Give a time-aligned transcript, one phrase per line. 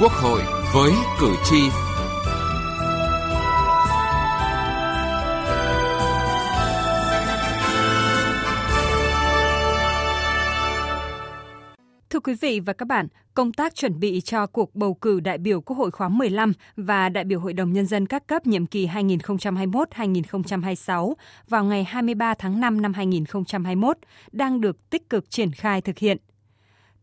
[0.00, 0.40] Quốc hội
[0.74, 1.56] với cử tri.
[12.10, 15.38] Thưa quý vị và các bạn, công tác chuẩn bị cho cuộc bầu cử đại
[15.38, 18.66] biểu Quốc hội khóa 15 và đại biểu Hội đồng Nhân dân các cấp nhiệm
[18.66, 21.14] kỳ 2021-2026
[21.48, 23.96] vào ngày 23 tháng 5 năm 2021
[24.32, 26.16] đang được tích cực triển khai thực hiện.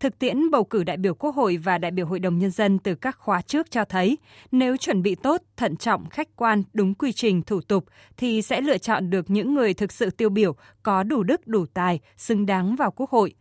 [0.03, 2.80] Thực tiễn bầu cử đại biểu Quốc hội và đại biểu Hội đồng Nhân dân
[2.80, 4.17] từ các khóa trước cho thấy,
[4.52, 7.85] nếu chuẩn bị tốt, thận trọng, khách quan, đúng quy trình, thủ tục,
[8.17, 11.66] thì sẽ lựa chọn được những người thực sự tiêu biểu, có đủ đức, đủ
[11.73, 13.34] tài, xứng đáng vào Quốc hội.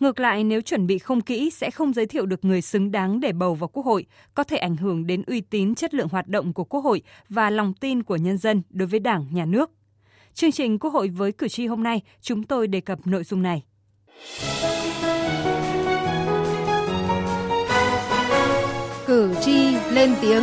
[0.00, 3.20] Ngược lại, nếu chuẩn bị không kỹ sẽ không giới thiệu được người xứng đáng
[3.20, 6.28] để bầu vào Quốc hội, có thể ảnh hưởng đến uy tín chất lượng hoạt
[6.28, 9.70] động của Quốc hội và lòng tin của nhân dân đối với Đảng, Nhà nước.
[10.34, 13.42] Chương trình Quốc hội với cử tri hôm nay, chúng tôi đề cập nội dung
[13.42, 13.62] này.
[19.08, 20.42] Cử tri lên tiếng.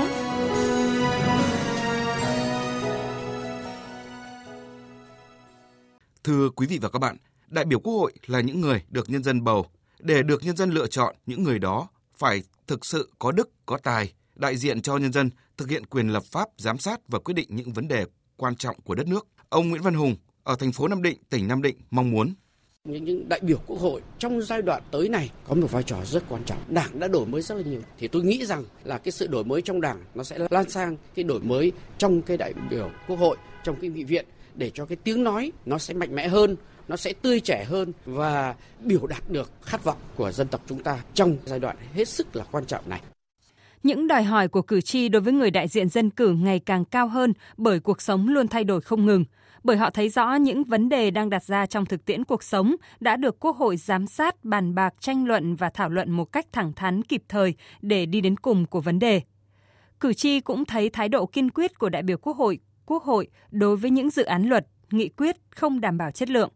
[6.23, 9.23] Thưa quý vị và các bạn, đại biểu Quốc hội là những người được nhân
[9.23, 9.65] dân bầu.
[9.99, 13.77] Để được nhân dân lựa chọn, những người đó phải thực sự có đức, có
[13.77, 17.33] tài, đại diện cho nhân dân, thực hiện quyền lập pháp, giám sát và quyết
[17.33, 18.05] định những vấn đề
[18.37, 19.27] quan trọng của đất nước.
[19.49, 22.33] Ông Nguyễn Văn Hùng ở thành phố Nam Định, tỉnh Nam Định mong muốn
[22.85, 25.97] những, những đại biểu quốc hội trong giai đoạn tới này có một vai trò
[26.05, 26.57] rất quan trọng.
[26.69, 27.81] Đảng đã đổi mới rất là nhiều.
[27.97, 30.97] Thì tôi nghĩ rằng là cái sự đổi mới trong đảng nó sẽ lan sang
[31.15, 34.25] cái đổi mới trong cái đại biểu quốc hội, trong cái nghị viện
[34.55, 36.55] để cho cái tiếng nói nó sẽ mạnh mẽ hơn,
[36.87, 40.83] nó sẽ tươi trẻ hơn và biểu đạt được khát vọng của dân tộc chúng
[40.83, 43.01] ta trong giai đoạn hết sức là quan trọng này.
[43.83, 46.85] Những đòi hỏi của cử tri đối với người đại diện dân cử ngày càng
[46.85, 49.25] cao hơn bởi cuộc sống luôn thay đổi không ngừng
[49.65, 52.75] bởi họ thấy rõ những vấn đề đang đặt ra trong thực tiễn cuộc sống
[52.99, 56.45] đã được Quốc hội giám sát, bàn bạc, tranh luận và thảo luận một cách
[56.51, 59.21] thẳng thắn kịp thời để đi đến cùng của vấn đề.
[59.99, 63.27] Cử tri cũng thấy thái độ kiên quyết của đại biểu Quốc hội, Quốc hội
[63.51, 66.49] đối với những dự án luật, nghị quyết không đảm bảo chất lượng.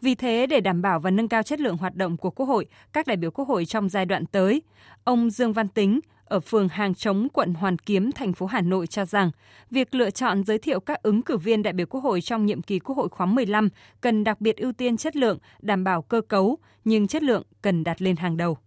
[0.00, 2.66] Vì thế, để đảm bảo và nâng cao chất lượng hoạt động của Quốc hội,
[2.92, 4.62] các đại biểu Quốc hội trong giai đoạn tới,
[5.04, 8.86] ông Dương Văn Tính, ở phường Hàng Chống, quận Hoàn Kiếm, thành phố Hà Nội
[8.86, 9.30] cho rằng
[9.70, 12.62] việc lựa chọn giới thiệu các ứng cử viên đại biểu Quốc hội trong nhiệm
[12.62, 13.68] kỳ Quốc hội khóa 15
[14.00, 17.84] cần đặc biệt ưu tiên chất lượng, đảm bảo cơ cấu, nhưng chất lượng cần
[17.84, 18.58] đặt lên hàng đầu.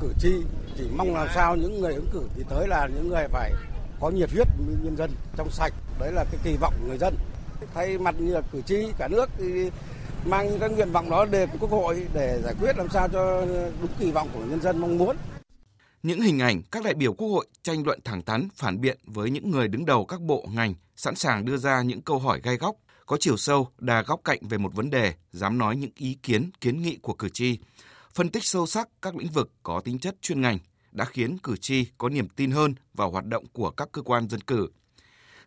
[0.00, 0.32] Cử tri
[0.78, 3.52] chỉ mong làm sao những người ứng cử thì tới là những người phải
[4.00, 4.46] có nhiệt huyết
[4.82, 7.14] nhân dân trong sạch, đấy là cái kỳ vọng của người dân.
[7.74, 9.70] Thay mặt như là cử tri cả nước thì
[10.26, 13.46] mang cái nguyện vọng đó đề quốc hội để giải quyết làm sao cho
[13.80, 15.16] đúng kỳ vọng của nhân dân mong muốn.
[16.04, 19.30] Những hình ảnh các đại biểu Quốc hội tranh luận thẳng thắn phản biện với
[19.30, 22.56] những người đứng đầu các bộ ngành, sẵn sàng đưa ra những câu hỏi gai
[22.56, 22.76] góc,
[23.06, 26.50] có chiều sâu, đa góc cạnh về một vấn đề, dám nói những ý kiến,
[26.60, 27.58] kiến nghị của cử tri,
[28.14, 30.58] phân tích sâu sắc các lĩnh vực có tính chất chuyên ngành
[30.92, 34.28] đã khiến cử tri có niềm tin hơn vào hoạt động của các cơ quan
[34.28, 34.68] dân cử.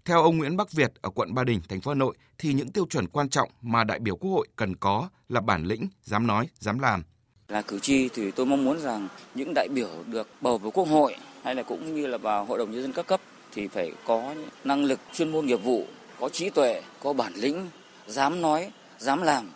[0.06, 2.72] Theo ông Nguyễn Bắc Việt ở quận Ba Đình, thành phố Hà Nội thì những
[2.72, 6.28] tiêu chuẩn quan trọng mà đại biểu Quốc hội cần có là bản lĩnh, dám
[6.28, 7.03] nói, dám làm,
[7.49, 10.87] là cử tri thì tôi mong muốn rằng những đại biểu được bầu vào quốc
[10.87, 13.21] hội hay là cũng như là vào hội đồng nhân dân các cấp
[13.51, 15.85] thì phải có năng lực chuyên môn nghiệp vụ,
[16.19, 17.67] có trí tuệ, có bản lĩnh,
[18.07, 19.49] dám nói, dám làm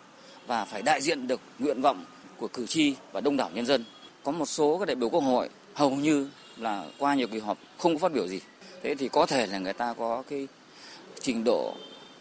[0.46, 2.04] và phải đại diện được nguyện vọng
[2.36, 3.84] của cử tri và đông đảo nhân dân.
[4.22, 7.58] Có một số các đại biểu quốc hội hầu như là qua nhiều kỳ họp
[7.78, 8.40] không có phát biểu gì.
[8.82, 10.48] Thế thì có thể là người ta có cái
[11.20, 11.74] trình độ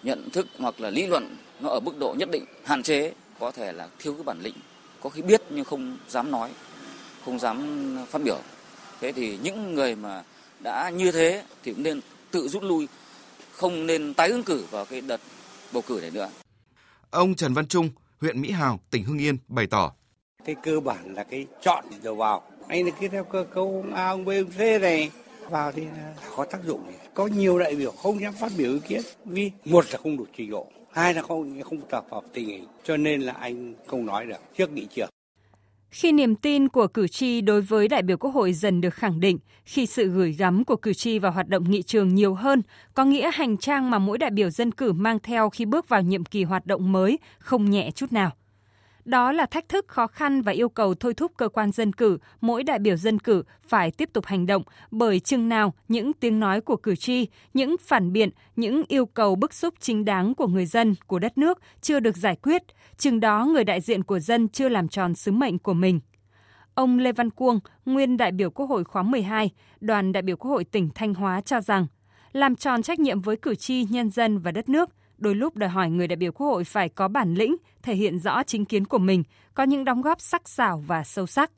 [0.03, 3.51] nhận thức hoặc là lý luận nó ở mức độ nhất định hạn chế có
[3.51, 4.55] thể là thiếu cái bản lĩnh
[5.01, 6.49] có khi biết nhưng không dám nói,
[7.25, 8.39] không dám phát biểu.
[9.01, 10.23] Thế thì những người mà
[10.59, 12.01] đã như thế thì cũng nên
[12.31, 12.87] tự rút lui,
[13.51, 15.21] không nên tái ứng cử vào cái đợt
[15.73, 16.29] bầu cử này nữa.
[17.09, 17.89] Ông Trần Văn Trung,
[18.21, 19.91] huyện Mỹ Hào, tỉnh Hưng Yên bày tỏ.
[20.45, 22.43] Cái cơ bản là cái chọn đầu vào.
[22.67, 25.11] Anh là cứ theo cơ cấu ông A, ông B, ông C này
[25.49, 25.83] vào thì
[26.35, 26.91] có tác dụng.
[27.13, 30.25] Có nhiều đại biểu không dám phát biểu ý kiến vì một là không đủ
[30.37, 34.05] trình độ, hai là không không tập hợp tình hình cho nên là anh không
[34.05, 35.09] nói được trước nghị trường
[35.91, 39.19] khi niềm tin của cử tri đối với đại biểu Quốc hội dần được khẳng
[39.19, 42.61] định, khi sự gửi gắm của cử tri vào hoạt động nghị trường nhiều hơn,
[42.93, 46.01] có nghĩa hành trang mà mỗi đại biểu dân cử mang theo khi bước vào
[46.01, 48.31] nhiệm kỳ hoạt động mới không nhẹ chút nào.
[49.05, 52.17] Đó là thách thức khó khăn và yêu cầu thôi thúc cơ quan dân cử,
[52.41, 56.39] mỗi đại biểu dân cử phải tiếp tục hành động bởi chừng nào những tiếng
[56.39, 60.47] nói của cử tri, những phản biện, những yêu cầu bức xúc chính đáng của
[60.47, 62.61] người dân, của đất nước chưa được giải quyết,
[62.97, 65.99] chừng đó người đại diện của dân chưa làm tròn sứ mệnh của mình.
[66.73, 69.49] Ông Lê Văn Cuông, nguyên đại biểu Quốc hội khóa 12,
[69.81, 71.87] đoàn đại biểu Quốc hội tỉnh Thanh Hóa cho rằng,
[72.31, 74.89] làm tròn trách nhiệm với cử tri, nhân dân và đất nước–
[75.21, 78.19] đôi lúc đòi hỏi người đại biểu Quốc hội phải có bản lĩnh, thể hiện
[78.19, 79.23] rõ chính kiến của mình,
[79.53, 81.51] có những đóng góp sắc sảo và sâu sắc.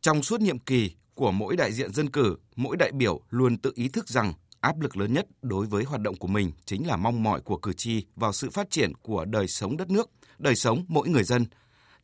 [0.00, 3.72] Trong suốt nhiệm kỳ, của mỗi đại diện dân cử, mỗi đại biểu luôn tự
[3.74, 6.96] ý thức rằng áp lực lớn nhất đối với hoạt động của mình chính là
[6.96, 10.54] mong mỏi của cử tri vào sự phát triển của đời sống đất nước, đời
[10.54, 11.46] sống mỗi người dân.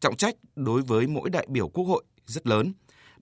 [0.00, 2.72] Trọng trách đối với mỗi đại biểu Quốc hội rất lớn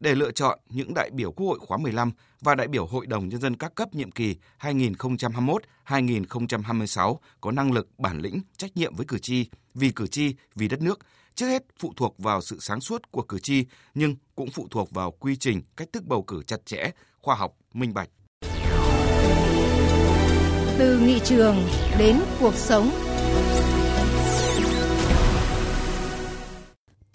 [0.00, 3.28] để lựa chọn những đại biểu Quốc hội khóa 15 và đại biểu Hội đồng
[3.28, 9.06] Nhân dân các cấp nhiệm kỳ 2021-2026 có năng lực, bản lĩnh, trách nhiệm với
[9.06, 10.98] cử tri, vì cử tri, vì đất nước,
[11.34, 13.64] trước hết phụ thuộc vào sự sáng suốt của cử tri
[13.94, 17.56] nhưng cũng phụ thuộc vào quy trình, cách thức bầu cử chặt chẽ, khoa học,
[17.72, 18.08] minh bạch.
[20.78, 21.56] Từ nghị trường
[21.98, 23.05] đến cuộc sống.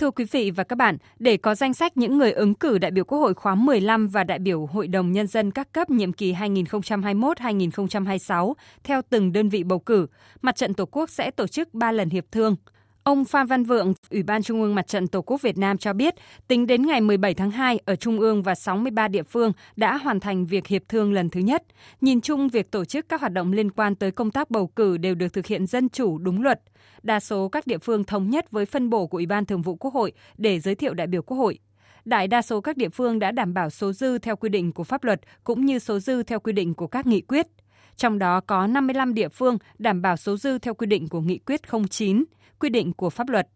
[0.02, 2.92] Thưa quý vị và các bạn, để có danh sách những người ứng cử đại
[2.92, 6.14] biểu Quốc hội khóa 15 và đại biểu Hội đồng Nhân dân các cấp nhiệm
[6.14, 8.54] kỳ 2021-2026
[8.84, 10.08] theo từng đơn vị bầu cử,
[10.42, 12.56] Mặt trận Tổ quốc sẽ tổ chức 3 lần hiệp thương.
[13.04, 15.94] Ông Phan Văn Vượng, Ủy ban Trung ương Mặt trận Tổ quốc Việt Nam cho
[15.94, 16.16] biết,
[16.48, 20.20] tính đến ngày 17 tháng 2, ở Trung ương và 63 địa phương đã hoàn
[20.20, 21.64] thành việc hiệp thương lần thứ nhất.
[22.02, 24.98] Nhìn chung, việc tổ chức các hoạt động liên quan tới công tác bầu cử
[24.98, 26.62] đều được thực hiện dân chủ, đúng luật.
[27.04, 29.76] Đa số các địa phương thống nhất với phân bổ của Ủy ban Thường vụ
[29.76, 31.60] Quốc hội để giới thiệu đại biểu Quốc hội.
[32.06, 34.84] Đại đa số các địa phương đã đảm bảo số dư theo quy định của
[34.84, 37.48] pháp luật cũng như số dư theo quy định của các nghị quyết.
[37.96, 41.38] Trong đó có 55 địa phương đảm bảo số dư theo quy định của Nghị
[41.38, 42.24] quyết 09,
[42.62, 43.48] quy định của pháp luật.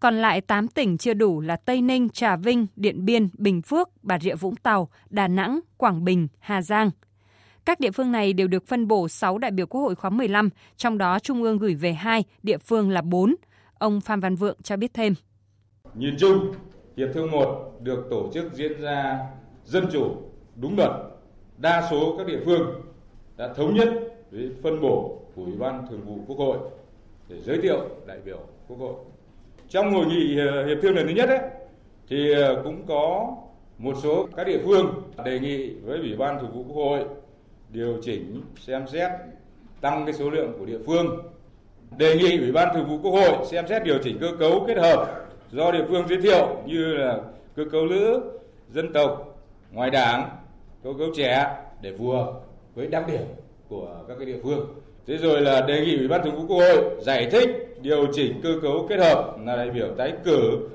[0.00, 3.88] Còn lại 8 tỉnh chưa đủ là Tây Ninh, Trà Vinh, Điện Biên, Bình Phước,
[4.02, 6.90] Bà Rịa Vũng Tàu, Đà Nẵng, Quảng Bình, Hà Giang.
[7.64, 10.50] Các địa phương này đều được phân bổ 6 đại biểu Quốc hội khóa 15,
[10.76, 13.34] trong đó Trung ương gửi về 2, địa phương là 4.
[13.78, 15.14] Ông Phan Văn Vượng cho biết thêm.
[15.94, 16.54] Nhìn chung,
[16.96, 19.18] Hiệp thương 1 được tổ chức diễn ra
[19.64, 20.16] dân chủ,
[20.56, 20.90] đúng luật.
[21.58, 22.82] Đa số các địa phương
[23.36, 23.88] đã thống nhất
[24.30, 26.58] với phân bổ của Ủy ban Thường vụ Quốc hội
[27.28, 28.38] để giới thiệu đại biểu
[28.70, 28.94] Quốc hội.
[29.68, 31.38] Trong hội nghị ờ, hiệp thương lần thứ nhất ấy,
[32.08, 33.36] thì ờ, cũng có
[33.78, 37.04] một số các địa phương đề nghị với Ủy ban Thường vụ Quốc hội
[37.68, 39.10] điều chỉnh xem xét
[39.80, 41.22] tăng cái số lượng của địa phương
[41.96, 44.76] đề nghị Ủy ban Thường vụ Quốc hội xem xét điều chỉnh cơ cấu kết
[44.76, 47.18] hợp do địa phương giới thiệu như là
[47.56, 48.22] cơ cấu nữ,
[48.70, 49.38] dân tộc,
[49.72, 50.30] ngoài đảng,
[50.84, 52.32] cơ cấu trẻ để phù hợp
[52.74, 53.24] với đặc điểm
[53.68, 54.74] của các cái địa phương.
[55.06, 58.40] Thế rồi là đề nghị Ủy ban Thường vụ Quốc hội giải thích điều chỉnh
[58.42, 60.68] cơ cấu kết hợp là đại biểu tái cử.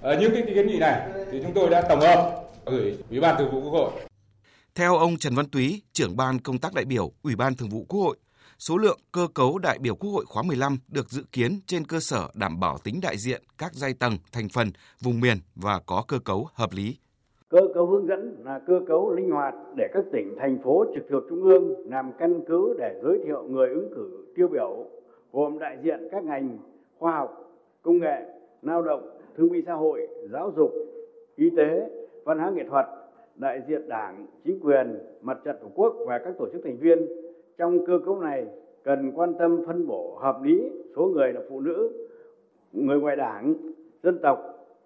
[0.00, 3.38] ở những cái kiến nghị này thì chúng tôi đã tổng hợp gửi Ủy ban
[3.38, 3.90] Thường vụ Quốc hội.
[4.74, 7.84] Theo ông Trần Văn Túy, trưởng ban công tác đại biểu Ủy ban Thường vụ
[7.88, 8.16] Quốc hội,
[8.58, 12.00] số lượng cơ cấu đại biểu Quốc hội khóa 15 được dự kiến trên cơ
[12.00, 14.70] sở đảm bảo tính đại diện các giai tầng, thành phần,
[15.00, 16.96] vùng miền và có cơ cấu hợp lý.
[17.48, 21.04] Cơ cấu hướng dẫn là cơ cấu linh hoạt để các tỉnh, thành phố trực
[21.10, 24.86] thuộc trung ương làm căn cứ để giới thiệu người ứng cử tiêu biểu
[25.32, 26.58] gồm đại diện các ngành
[26.98, 28.22] khoa học, công nghệ,
[28.62, 30.70] lao động, thương binh xã hội, giáo dục,
[31.36, 31.90] y tế,
[32.24, 32.86] văn hóa nghệ thuật,
[33.34, 37.06] đại diện đảng, chính quyền, mặt trận tổ quốc và các tổ chức thành viên.
[37.58, 38.46] Trong cơ cấu này
[38.82, 42.06] cần quan tâm phân bổ hợp lý số người là phụ nữ,
[42.72, 43.54] người ngoài đảng,
[44.02, 44.38] dân tộc,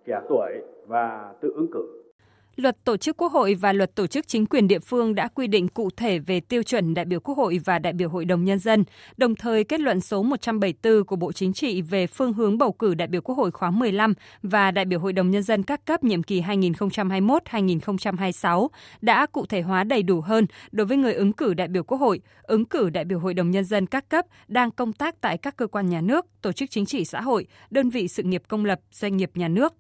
[0.05, 0.53] trẻ tuổi
[0.87, 2.03] và tự ứng cử.
[2.57, 5.47] Luật tổ chức Quốc hội và luật tổ chức chính quyền địa phương đã quy
[5.47, 8.45] định cụ thể về tiêu chuẩn đại biểu Quốc hội và đại biểu Hội đồng
[8.45, 8.85] Nhân dân,
[9.17, 12.95] đồng thời kết luận số 174 của Bộ Chính trị về phương hướng bầu cử
[12.95, 16.05] đại biểu Quốc hội khóa 15 và đại biểu Hội đồng Nhân dân các cấp
[16.05, 18.69] nhiệm kỳ 2021-2026
[19.01, 21.99] đã cụ thể hóa đầy đủ hơn đối với người ứng cử đại biểu Quốc
[21.99, 25.39] hội, ứng cử đại biểu Hội đồng Nhân dân các cấp đang công tác tại
[25.39, 28.43] các cơ quan nhà nước, tổ chức chính trị xã hội, đơn vị sự nghiệp
[28.49, 29.75] công lập, doanh nghiệp nhà nước,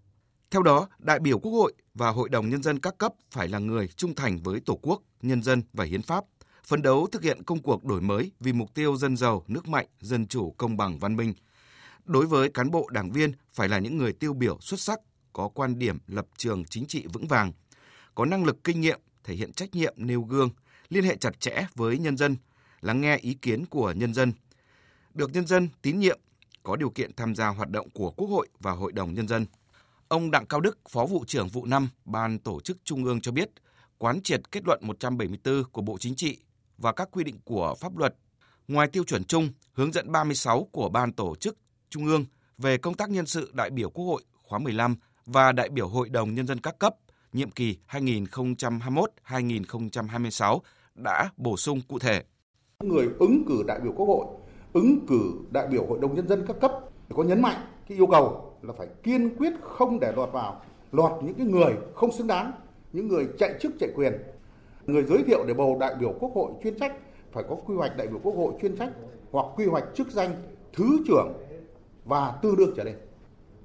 [0.51, 3.59] theo đó, đại biểu Quốc hội và Hội đồng Nhân dân các cấp phải là
[3.59, 6.25] người trung thành với Tổ quốc, nhân dân và hiến pháp,
[6.65, 9.87] phấn đấu thực hiện công cuộc đổi mới vì mục tiêu dân giàu, nước mạnh,
[10.01, 11.35] dân chủ, công bằng, văn minh.
[12.05, 15.01] Đối với cán bộ đảng viên phải là những người tiêu biểu xuất sắc,
[15.33, 17.53] có quan điểm lập trường chính trị vững vàng,
[18.15, 20.51] có năng lực kinh nghiệm, thể hiện trách nhiệm nêu gương,
[20.89, 22.37] liên hệ chặt chẽ với nhân dân,
[22.81, 24.33] lắng nghe ý kiến của nhân dân,
[25.15, 26.21] được nhân dân tín nhiệm,
[26.63, 29.47] có điều kiện tham gia hoạt động của Quốc hội và Hội đồng Nhân dân.
[30.09, 33.33] Ông Đặng Cao Đức, Phó vụ trưởng vụ 5 Ban Tổ chức Trung ương cho
[33.33, 33.51] biết,
[33.99, 36.39] quán triệt kết luận 174 của Bộ Chính trị
[36.79, 38.15] và các quy định của pháp luật,
[38.69, 41.57] ngoài tiêu chuẩn chung, hướng dẫn 36 của Ban Tổ chức
[41.91, 42.25] Trung ương
[42.59, 44.97] về công tác nhân sự đại biểu Quốc hội khóa 15
[45.27, 46.95] và đại biểu Hội đồng Nhân dân các cấp
[47.33, 50.59] nhiệm kỳ 2021-2026
[50.95, 52.25] đã bổ sung cụ thể.
[52.85, 54.27] Người ứng cử đại biểu Quốc hội,
[54.73, 56.73] ứng cử đại biểu Hội đồng Nhân dân các cấp
[57.15, 60.61] có nhấn mạnh cái yêu cầu là phải kiên quyết không để lọt vào
[60.93, 62.53] lọt những cái người không xứng đáng,
[62.93, 64.13] những người chạy chức chạy quyền.
[64.87, 66.93] Người giới thiệu để bầu đại biểu quốc hội chuyên trách
[67.33, 68.91] phải có quy hoạch đại biểu quốc hội chuyên trách
[69.33, 70.31] hoặc quy hoạch chức danh
[70.73, 71.33] thứ trưởng
[72.05, 72.97] và tư đương trở lên.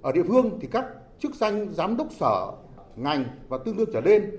[0.01, 0.85] Ở địa phương thì các
[1.19, 2.51] chức danh giám đốc sở,
[2.95, 4.31] ngành và tương đương trở lên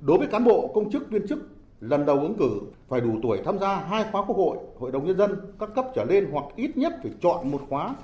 [0.00, 1.38] Đối với cán bộ, công chức, viên chức
[1.80, 5.06] lần đầu ứng cử phải đủ tuổi tham gia hai khóa quốc hội, hội đồng
[5.06, 7.94] nhân dân các cấp trở lên hoặc ít nhất phải chọn một khóa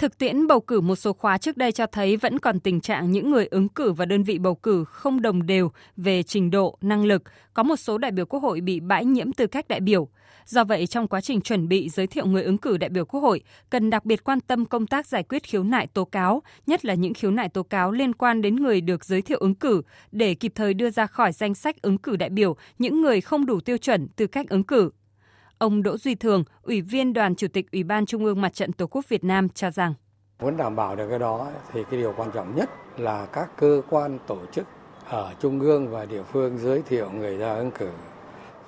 [0.00, 3.10] Thực tiễn bầu cử một số khóa trước đây cho thấy vẫn còn tình trạng
[3.10, 6.78] những người ứng cử và đơn vị bầu cử không đồng đều về trình độ,
[6.80, 7.22] năng lực,
[7.54, 10.08] có một số đại biểu quốc hội bị bãi nhiễm tư cách đại biểu.
[10.46, 13.20] Do vậy, trong quá trình chuẩn bị giới thiệu người ứng cử đại biểu quốc
[13.20, 13.40] hội,
[13.70, 16.94] cần đặc biệt quan tâm công tác giải quyết khiếu nại tố cáo, nhất là
[16.94, 20.34] những khiếu nại tố cáo liên quan đến người được giới thiệu ứng cử, để
[20.34, 23.60] kịp thời đưa ra khỏi danh sách ứng cử đại biểu những người không đủ
[23.60, 24.90] tiêu chuẩn tư cách ứng cử.
[25.60, 28.72] Ông Đỗ Duy Thường, Ủy viên Đoàn Chủ tịch Ủy ban Trung ương Mặt trận
[28.72, 29.94] Tổ quốc Việt Nam cho rằng
[30.40, 33.82] Muốn đảm bảo được cái đó thì cái điều quan trọng nhất là các cơ
[33.90, 34.66] quan tổ chức
[35.08, 37.88] ở trung ương và địa phương giới thiệu người ra ứng cử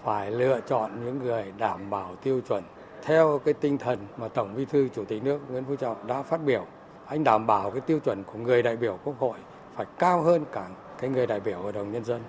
[0.04, 2.64] phải lựa chọn những người đảm bảo tiêu chuẩn
[3.02, 6.22] theo cái tinh thần mà Tổng Bí thư Chủ tịch nước Nguyễn Phú Trọng đã
[6.22, 6.66] phát biểu.
[7.06, 9.38] Anh đảm bảo cái tiêu chuẩn của người đại biểu Quốc hội
[9.76, 10.68] phải cao hơn cả
[11.00, 12.22] cái người đại biểu Hội đồng Nhân dân.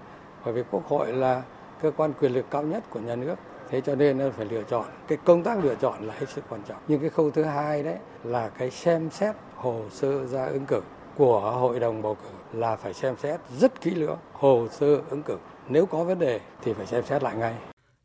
[0.46, 1.42] Bởi vì Quốc hội là
[1.82, 3.36] cơ quan quyền lực cao nhất của nhà nước
[3.74, 4.86] thế cho nên nó phải lựa chọn.
[5.08, 6.78] Cái công tác lựa chọn là hết sức quan trọng.
[6.88, 10.82] Nhưng cái khâu thứ hai đấy là cái xem xét hồ sơ ra ứng cử
[11.18, 15.24] của hội đồng bầu cử là phải xem xét rất kỹ lưỡng hồ sơ ứng
[15.24, 15.38] cử.
[15.70, 17.56] Nếu có vấn đề thì phải xem xét lại ngay.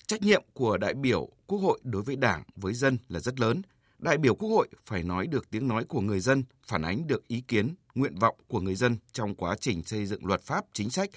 [0.07, 3.63] Trách nhiệm của đại biểu quốc hội đối với đảng với dân là rất lớn.
[3.99, 7.29] Đại biểu quốc hội phải nói được tiếng nói của người dân, phản ánh được
[7.29, 10.91] ý kiến, nguyện vọng của người dân trong quá trình xây dựng luật pháp, chính
[10.91, 11.11] sách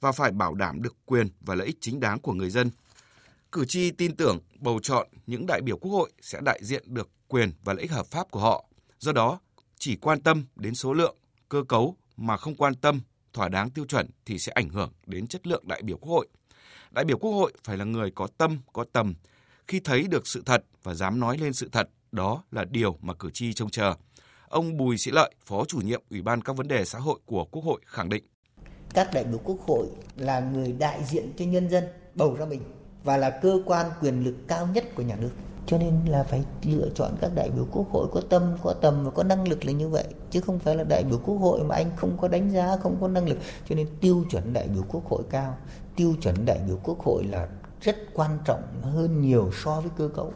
[0.00, 2.70] và phải bảo đảm được quyền và lợi ích chính đáng của người dân.
[3.54, 7.08] Cử tri tin tưởng bầu chọn những đại biểu quốc hội sẽ đại diện được
[7.28, 8.64] quyền và lợi ích hợp pháp của họ.
[8.98, 9.40] Do đó,
[9.78, 11.16] chỉ quan tâm đến số lượng,
[11.48, 13.00] cơ cấu mà không quan tâm
[13.32, 16.28] thỏa đáng tiêu chuẩn thì sẽ ảnh hưởng đến chất lượng đại biểu quốc hội.
[16.90, 19.14] Đại biểu quốc hội phải là người có tâm, có tầm.
[19.68, 23.14] Khi thấy được sự thật và dám nói lên sự thật, đó là điều mà
[23.14, 23.94] cử tri trông chờ.
[24.48, 27.44] Ông Bùi Sĩ Lợi, Phó chủ nhiệm Ủy ban các vấn đề xã hội của
[27.44, 28.24] Quốc hội khẳng định.
[28.94, 31.84] Các đại biểu quốc hội là người đại diện cho nhân dân
[32.14, 32.60] bầu ra mình
[33.04, 35.30] và là cơ quan quyền lực cao nhất của nhà nước.
[35.66, 39.04] Cho nên là phải lựa chọn các đại biểu quốc hội có tâm, có tầm
[39.04, 41.64] và có năng lực là như vậy, chứ không phải là đại biểu quốc hội
[41.64, 43.38] mà anh không có đánh giá, không có năng lực.
[43.68, 45.56] Cho nên tiêu chuẩn đại biểu quốc hội cao,
[45.96, 47.48] tiêu chuẩn đại biểu quốc hội là
[47.80, 50.32] rất quan trọng hơn nhiều so với cơ cấu.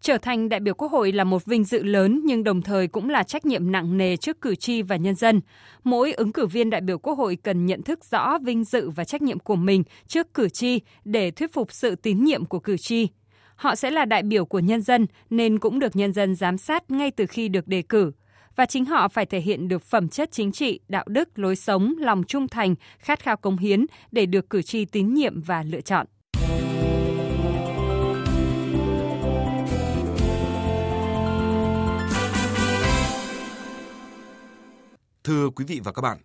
[0.00, 3.10] Trở thành đại biểu Quốc hội là một vinh dự lớn nhưng đồng thời cũng
[3.10, 5.40] là trách nhiệm nặng nề trước cử tri và nhân dân.
[5.84, 9.04] Mỗi ứng cử viên đại biểu Quốc hội cần nhận thức rõ vinh dự và
[9.04, 12.76] trách nhiệm của mình trước cử tri để thuyết phục sự tín nhiệm của cử
[12.76, 13.08] tri.
[13.56, 16.90] Họ sẽ là đại biểu của nhân dân nên cũng được nhân dân giám sát
[16.90, 18.12] ngay từ khi được đề cử
[18.56, 21.94] và chính họ phải thể hiện được phẩm chất chính trị, đạo đức, lối sống,
[21.98, 25.80] lòng trung thành, khát khao cống hiến để được cử tri tín nhiệm và lựa
[25.80, 26.06] chọn.
[35.28, 36.18] Thưa quý vị và các bạn,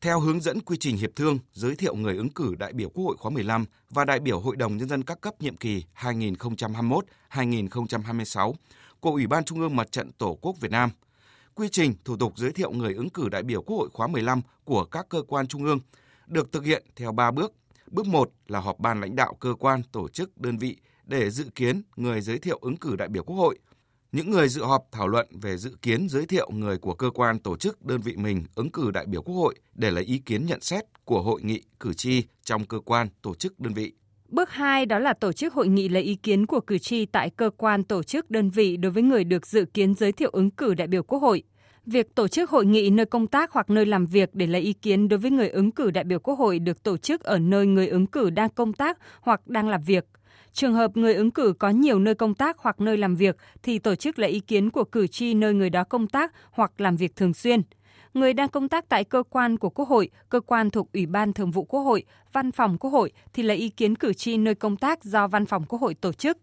[0.00, 3.04] theo hướng dẫn quy trình hiệp thương giới thiệu người ứng cử đại biểu Quốc
[3.04, 8.54] hội khóa 15 và đại biểu Hội đồng Nhân dân các cấp nhiệm kỳ 2021-2026
[9.00, 10.90] của Ủy ban Trung ương Mặt trận Tổ quốc Việt Nam,
[11.54, 14.40] quy trình thủ tục giới thiệu người ứng cử đại biểu Quốc hội khóa 15
[14.64, 15.80] của các cơ quan trung ương
[16.26, 17.52] được thực hiện theo 3 bước.
[17.86, 21.44] Bước 1 là họp ban lãnh đạo cơ quan, tổ chức, đơn vị để dự
[21.54, 23.58] kiến người giới thiệu ứng cử đại biểu Quốc hội–
[24.16, 27.38] những người dự họp thảo luận về dự kiến giới thiệu người của cơ quan
[27.38, 30.46] tổ chức đơn vị mình ứng cử đại biểu Quốc hội để lấy ý kiến
[30.46, 33.92] nhận xét của hội nghị cử tri trong cơ quan tổ chức đơn vị.
[34.28, 37.30] Bước 2 đó là tổ chức hội nghị lấy ý kiến của cử tri tại
[37.30, 40.50] cơ quan tổ chức đơn vị đối với người được dự kiến giới thiệu ứng
[40.50, 41.42] cử đại biểu Quốc hội.
[41.86, 44.72] Việc tổ chức hội nghị nơi công tác hoặc nơi làm việc để lấy ý
[44.72, 47.66] kiến đối với người ứng cử đại biểu Quốc hội được tổ chức ở nơi
[47.66, 50.04] người ứng cử đang công tác hoặc đang làm việc.
[50.56, 53.78] Trường hợp người ứng cử có nhiều nơi công tác hoặc nơi làm việc thì
[53.78, 56.96] tổ chức lấy ý kiến của cử tri nơi người đó công tác hoặc làm
[56.96, 57.62] việc thường xuyên.
[58.14, 61.32] Người đang công tác tại cơ quan của Quốc hội, cơ quan thuộc Ủy ban
[61.32, 64.54] Thường vụ Quốc hội, Văn phòng Quốc hội thì lấy ý kiến cử tri nơi
[64.54, 66.38] công tác do Văn phòng Quốc hội tổ chức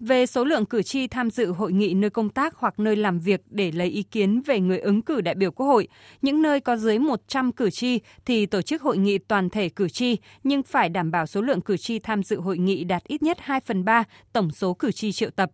[0.00, 3.18] về số lượng cử tri tham dự hội nghị nơi công tác hoặc nơi làm
[3.18, 5.88] việc để lấy ý kiến về người ứng cử đại biểu Quốc hội.
[6.22, 9.88] Những nơi có dưới 100 cử tri thì tổ chức hội nghị toàn thể cử
[9.88, 13.22] tri, nhưng phải đảm bảo số lượng cử tri tham dự hội nghị đạt ít
[13.22, 15.50] nhất 2 phần 3 tổng số cử tri triệu tập.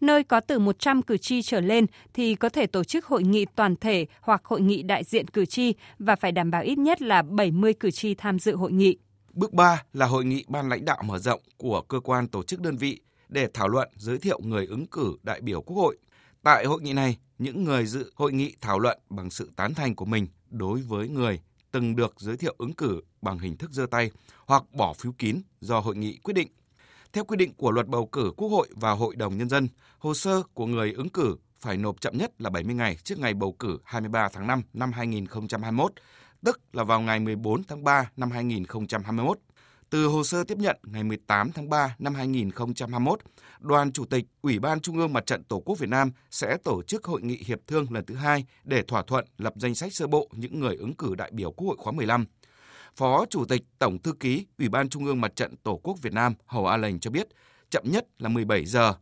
[0.00, 3.44] Nơi có từ 100 cử tri trở lên thì có thể tổ chức hội nghị
[3.54, 7.02] toàn thể hoặc hội nghị đại diện cử tri và phải đảm bảo ít nhất
[7.02, 8.96] là 70 cử tri tham dự hội nghị.
[9.32, 12.60] Bước 3 là hội nghị ban lãnh đạo mở rộng của cơ quan tổ chức
[12.60, 15.98] đơn vị để thảo luận giới thiệu người ứng cử đại biểu Quốc hội.
[16.42, 19.94] Tại hội nghị này, những người dự hội nghị thảo luận bằng sự tán thành
[19.94, 23.86] của mình đối với người từng được giới thiệu ứng cử bằng hình thức giơ
[23.86, 24.10] tay
[24.46, 26.48] hoặc bỏ phiếu kín do hội nghị quyết định.
[27.12, 29.68] Theo quy định của luật bầu cử Quốc hội và Hội đồng Nhân dân,
[29.98, 33.34] hồ sơ của người ứng cử phải nộp chậm nhất là 70 ngày trước ngày
[33.34, 35.92] bầu cử 23 tháng 5 năm 2021,
[36.44, 39.38] tức là vào ngày 14 tháng 3 năm 2021.
[39.90, 43.20] Từ hồ sơ tiếp nhận ngày 18 tháng 3 năm 2021,
[43.60, 46.82] Đoàn Chủ tịch Ủy ban Trung ương Mặt trận Tổ quốc Việt Nam sẽ tổ
[46.82, 50.06] chức hội nghị hiệp thương lần thứ hai để thỏa thuận lập danh sách sơ
[50.06, 52.26] bộ những người ứng cử đại biểu Quốc hội khóa 15.
[52.96, 56.12] Phó Chủ tịch Tổng Thư ký Ủy ban Trung ương Mặt trận Tổ quốc Việt
[56.12, 57.28] Nam Hầu A Lệnh cho biết,
[57.70, 58.94] chậm nhất là 17 giờ,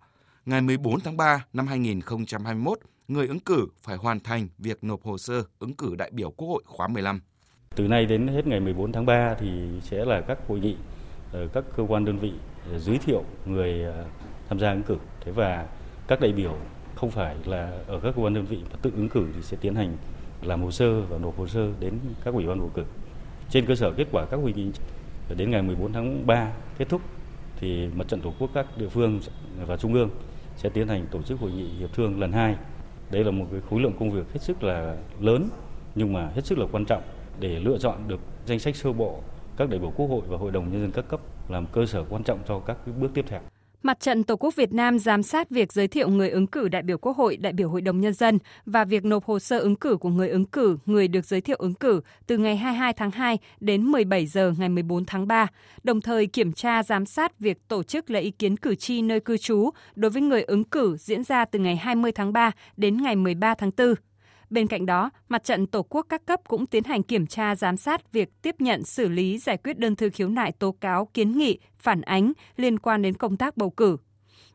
[0.46, 2.78] ngày 14 tháng 3 năm 2021,
[3.08, 6.48] người ứng cử phải hoàn thành việc nộp hồ sơ ứng cử đại biểu Quốc
[6.48, 7.20] hội khóa 15.
[7.76, 9.48] Từ nay đến hết ngày 14 tháng 3 thì
[9.80, 10.76] sẽ là các hội nghị
[11.52, 12.32] các cơ quan đơn vị
[12.72, 14.04] ờ, giới thiệu người ờ,
[14.48, 14.96] tham gia ứng cử.
[15.20, 15.66] Thế và
[16.08, 16.56] các đại biểu
[16.94, 19.56] không phải là ở các cơ quan đơn vị mà tự ứng cử thì sẽ
[19.60, 19.96] tiến hành
[20.42, 22.84] làm hồ sơ và nộp hồ sơ đến các ủy ban bầu cử.
[23.50, 24.70] Trên cơ sở kết quả các hội nghị
[25.36, 27.00] đến ngày 14 tháng 3 kết thúc
[27.60, 29.20] thì mặt trận tổ quốc các địa phương
[29.66, 30.10] và trung ương
[30.56, 32.56] sẽ tiến hành tổ chức hội nghị hiệp thương lần hai.
[33.10, 35.48] Đây là một cái khối lượng công việc hết sức là lớn
[35.94, 37.02] nhưng mà hết sức là quan trọng
[37.40, 39.20] để lựa chọn được danh sách sơ bộ
[39.56, 42.04] các đại biểu Quốc hội và Hội đồng nhân dân các cấp làm cơ sở
[42.10, 43.40] quan trọng cho các bước tiếp theo.
[43.82, 46.82] Mặt trận Tổ quốc Việt Nam giám sát việc giới thiệu người ứng cử đại
[46.82, 49.76] biểu Quốc hội, đại biểu Hội đồng Nhân dân và việc nộp hồ sơ ứng
[49.76, 53.10] cử của người ứng cử, người được giới thiệu ứng cử từ ngày 22 tháng
[53.10, 55.46] 2 đến 17 giờ ngày 14 tháng 3,
[55.82, 59.20] đồng thời kiểm tra giám sát việc tổ chức lấy ý kiến cử tri nơi
[59.20, 63.02] cư trú đối với người ứng cử diễn ra từ ngày 20 tháng 3 đến
[63.02, 63.94] ngày 13 tháng 4.
[64.50, 67.76] Bên cạnh đó, Mặt trận Tổ quốc các cấp cũng tiến hành kiểm tra giám
[67.76, 71.38] sát việc tiếp nhận xử lý giải quyết đơn thư khiếu nại tố cáo kiến
[71.38, 73.96] nghị, phản ánh liên quan đến công tác bầu cử.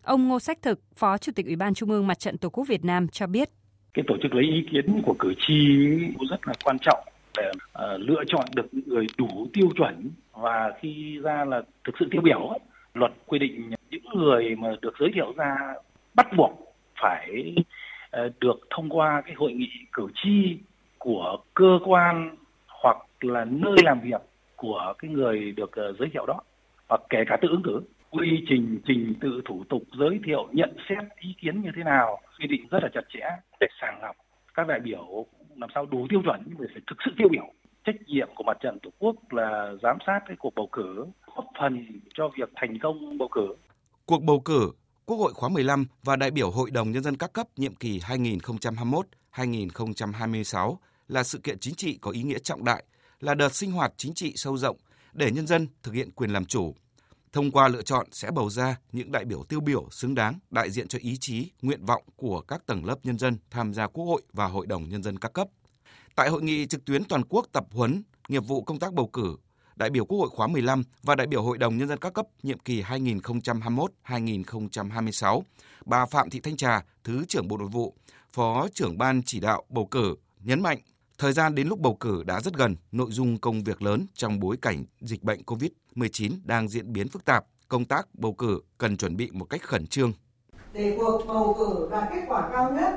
[0.03, 2.67] Ông Ngô Sách Thực, Phó Chủ tịch Ủy ban Trung ương Mặt trận Tổ quốc
[2.67, 3.49] Việt Nam cho biết.
[3.93, 5.77] Cái tổ chức lấy ý kiến của cử tri
[6.29, 6.99] rất là quan trọng
[7.37, 11.95] để uh, lựa chọn được những người đủ tiêu chuẩn và khi ra là thực
[11.99, 12.57] sự tiêu biểu
[12.93, 15.55] luật quy định những người mà được giới thiệu ra
[16.13, 17.55] bắt buộc phải
[18.11, 20.57] Ờ, được thông qua cái hội nghị cử tri
[20.97, 22.35] của cơ quan
[22.67, 24.21] hoặc là nơi làm việc
[24.55, 26.41] của cái người được ờ, giới thiệu đó,
[26.89, 27.81] hoặc kể cả tự ứng cử.
[28.09, 32.19] Quy trình trình tự thủ tục giới thiệu, nhận xét ý kiến như thế nào,
[32.39, 34.15] quy định rất là chặt chẽ để sàng lọc
[34.53, 37.45] các đại biểu, làm sao đủ tiêu chuẩn nhưng phải thực sự tiêu biểu.
[37.83, 41.45] Trách nhiệm của mặt trận tổ quốc là giám sát cái cuộc bầu cử, góp
[41.59, 43.55] phần cho việc thành công bầu cử.
[44.05, 44.71] Cuộc bầu cử
[45.11, 47.99] Quốc hội khóa 15 và đại biểu Hội đồng Nhân dân các cấp nhiệm kỳ
[49.33, 50.75] 2021-2026
[51.07, 52.83] là sự kiện chính trị có ý nghĩa trọng đại,
[53.19, 54.77] là đợt sinh hoạt chính trị sâu rộng
[55.13, 56.75] để nhân dân thực hiện quyền làm chủ.
[57.33, 60.71] Thông qua lựa chọn sẽ bầu ra những đại biểu tiêu biểu xứng đáng đại
[60.71, 64.05] diện cho ý chí, nguyện vọng của các tầng lớp nhân dân tham gia Quốc
[64.05, 65.47] hội và Hội đồng Nhân dân các cấp.
[66.15, 69.37] Tại hội nghị trực tuyến toàn quốc tập huấn nghiệp vụ công tác bầu cử
[69.81, 72.27] đại biểu Quốc hội khóa 15 và đại biểu Hội đồng Nhân dân các cấp
[72.43, 75.41] nhiệm kỳ 2021-2026,
[75.85, 77.93] bà Phạm Thị Thanh Trà, Thứ trưởng Bộ Nội vụ,
[78.33, 80.77] Phó trưởng Ban chỉ đạo bầu cử, nhấn mạnh
[81.17, 84.39] thời gian đến lúc bầu cử đã rất gần, nội dung công việc lớn trong
[84.39, 88.97] bối cảnh dịch bệnh COVID-19 đang diễn biến phức tạp, công tác bầu cử cần
[88.97, 90.13] chuẩn bị một cách khẩn trương.
[90.73, 92.93] Để cuộc bầu cử đạt kết quả cao nhất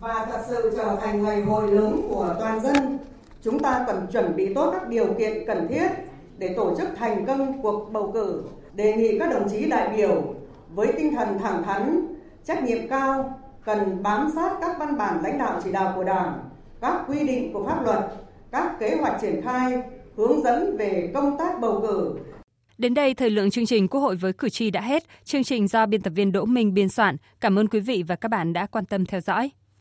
[0.00, 2.98] và thật sự trở thành ngày hội lớn của toàn dân,
[3.42, 5.88] chúng ta cần chuẩn bị tốt các điều kiện cần thiết
[6.42, 8.42] để tổ chức thành công cuộc bầu cử,
[8.74, 10.34] đề nghị các đồng chí đại biểu
[10.74, 12.06] với tinh thần thẳng thắn,
[12.44, 16.38] trách nhiệm cao cần bám sát các văn bản lãnh đạo chỉ đạo của Đảng,
[16.80, 17.98] các quy định của pháp luật,
[18.50, 19.82] các kế hoạch triển khai,
[20.16, 22.14] hướng dẫn về công tác bầu cử.
[22.78, 25.04] Đến đây, thời lượng chương trình Quốc hội với cử tri đã hết.
[25.24, 27.16] Chương trình do biên tập viên Đỗ Minh biên soạn.
[27.40, 29.50] Cảm ơn quý vị và các bạn đã quan tâm theo dõi.